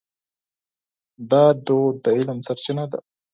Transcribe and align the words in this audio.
دا 1.31 1.43
دود 1.65 1.95
د 2.03 2.05
علم 2.17 2.39
سرچینه 2.47 2.85
ده. 2.91 2.99